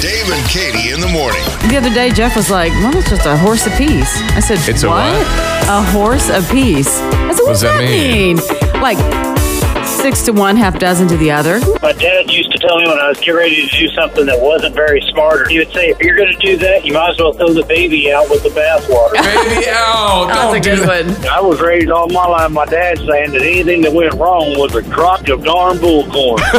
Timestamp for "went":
23.92-24.14